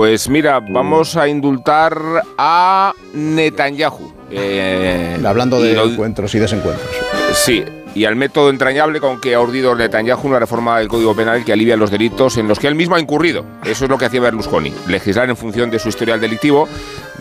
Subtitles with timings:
[0.00, 1.94] Pues mira, vamos a indultar
[2.38, 4.10] a Netanyahu.
[4.30, 6.88] Eh, Hablando de encuentros y desencuentros.
[7.34, 7.62] Sí,
[7.94, 11.52] y al método entrañable con que ha urdido Netanyahu una reforma del Código Penal que
[11.52, 13.44] alivia los delitos en los que él mismo ha incurrido.
[13.62, 16.66] Eso es lo que hacía Berlusconi, legislar en función de su historial delictivo,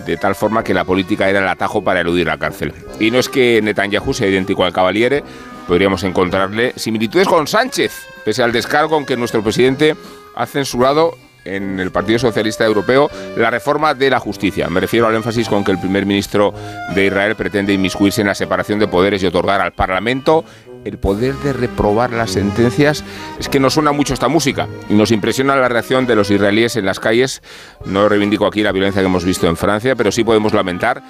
[0.06, 2.74] de tal forma que la política era el atajo para eludir la cárcel.
[2.98, 5.22] Y no es que Netanyahu sea idéntico al Cavaliere,
[5.68, 7.92] podríamos encontrarle similitudes con Sánchez,
[8.24, 9.98] pese al descargo en que nuestro presidente
[10.34, 11.18] ha censurado
[11.56, 14.70] en el Partido Socialista Europeo la reforma de la justicia.
[14.70, 16.54] Me refiero al énfasis con que el primer ministro
[16.96, 20.44] de Israel pretende inmiscuirse en la separación de poderes y otorgar al Parlamento
[20.86, 23.04] el poder de reprobar las sentencias.
[23.40, 26.76] Es que nos suena mucho esta música y nos impresiona la reacción de los israelíes
[26.76, 27.42] en las calles.
[27.86, 31.02] No reivindico aquí la violencia que hemos visto en Francia, pero sí podemos lamentar,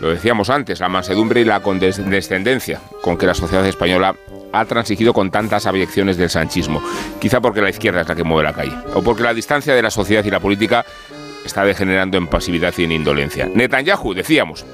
[0.00, 4.14] lo decíamos antes, la mansedumbre y la condescendencia con que la sociedad española
[4.52, 6.82] ha transigido con tantas abyecciones del sanchismo.
[7.20, 9.82] Quizá porque la izquierda es la que mueve la calle, o porque la distancia de
[9.82, 10.84] la sociedad y la política
[11.44, 13.48] está degenerando en pasividad y en indolencia.
[13.52, 14.64] Netanyahu, decíamos,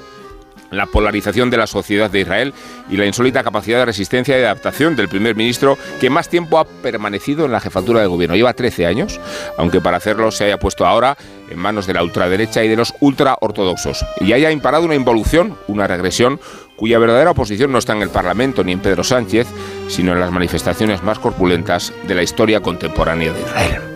[0.71, 2.53] la polarización de la sociedad de Israel
[2.89, 6.65] y la insólita capacidad de resistencia y adaptación del primer ministro que más tiempo ha
[6.65, 8.35] permanecido en la jefatura del gobierno.
[8.35, 9.19] Lleva 13 años,
[9.57, 11.17] aunque para hacerlo se haya puesto ahora
[11.49, 14.05] en manos de la ultraderecha y de los ultraortodoxos.
[14.19, 16.39] Y haya imparado una involución, una regresión,
[16.75, 19.47] cuya verdadera oposición no está en el Parlamento ni en Pedro Sánchez,
[19.87, 23.94] sino en las manifestaciones más corpulentas de la historia contemporánea de Israel.